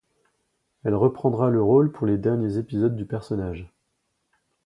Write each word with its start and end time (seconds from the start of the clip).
Elle 0.83 0.95
reprendra 0.95 1.51
le 1.51 1.61
rôle 1.61 1.91
pour 1.91 2.07
les 2.07 2.17
derniers 2.17 2.57
épisodes 2.57 2.95
du 2.95 3.05
personnage. 3.05 3.69